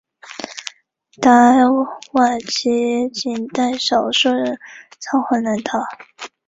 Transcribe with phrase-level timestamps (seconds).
[1.21, 1.31] 达
[2.13, 4.57] 瓦齐仅带少数人
[4.99, 5.77] 仓皇南逃。